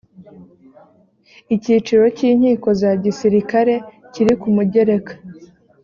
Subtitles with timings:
[1.55, 3.73] icyiciro cy’ inkiko za gisirikare
[4.13, 5.13] kiri ku mugereka